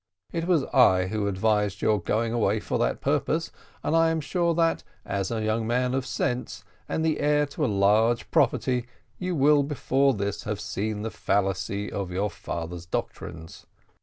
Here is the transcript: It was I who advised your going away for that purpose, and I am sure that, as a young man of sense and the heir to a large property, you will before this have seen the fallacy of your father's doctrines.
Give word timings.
It 0.31 0.47
was 0.47 0.63
I 0.73 1.09
who 1.09 1.27
advised 1.27 1.83
your 1.83 2.01
going 2.01 2.33
away 2.33 2.59
for 2.59 2.79
that 2.79 3.01
purpose, 3.01 3.51
and 3.83 3.95
I 3.95 4.09
am 4.09 4.19
sure 4.19 4.55
that, 4.55 4.83
as 5.05 5.29
a 5.29 5.43
young 5.43 5.67
man 5.67 5.93
of 5.93 6.07
sense 6.07 6.63
and 6.89 7.05
the 7.05 7.19
heir 7.19 7.45
to 7.45 7.63
a 7.63 7.67
large 7.67 8.31
property, 8.31 8.87
you 9.19 9.35
will 9.35 9.61
before 9.61 10.15
this 10.15 10.41
have 10.45 10.59
seen 10.59 11.03
the 11.03 11.11
fallacy 11.11 11.91
of 11.91 12.09
your 12.09 12.31
father's 12.31 12.87
doctrines. 12.87 13.67